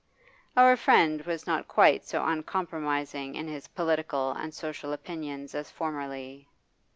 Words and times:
Our 0.57 0.75
friend 0.77 1.21
was 1.27 1.45
not 1.45 1.67
quite 1.67 2.05
so 2.07 2.25
uncompromising 2.25 3.35
in 3.35 3.47
his 3.47 3.67
political 3.67 4.31
and 4.31 4.51
social 4.51 4.93
opinions 4.93 5.53
as 5.53 5.69
formerly. 5.69 6.47